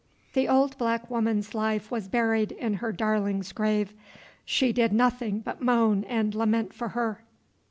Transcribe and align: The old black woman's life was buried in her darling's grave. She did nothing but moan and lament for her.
The 0.33 0.47
old 0.47 0.79
black 0.79 1.11
woman's 1.11 1.53
life 1.53 1.91
was 1.91 2.07
buried 2.07 2.51
in 2.53 2.73
her 2.81 2.91
darling's 2.91 3.51
grave. 3.51 3.93
She 4.45 4.73
did 4.73 4.91
nothing 4.91 5.41
but 5.41 5.61
moan 5.61 6.05
and 6.05 6.33
lament 6.33 6.73
for 6.73 6.87
her. 6.89 7.21